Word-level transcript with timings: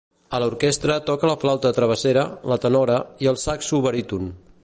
A 0.35 0.37
l'orquestra 0.43 0.95
toca 1.09 1.29
la 1.31 1.35
flauta 1.43 1.73
travessera, 1.79 2.25
la 2.53 2.59
tenora 2.65 2.97
i 3.27 3.31
el 3.35 3.41
saxo 3.45 3.85
baríton. 3.89 4.35